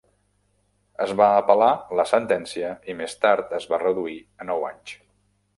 [1.05, 1.69] Es va apel·lar
[2.01, 4.99] la sentència i més tard es va reduir a nou anys.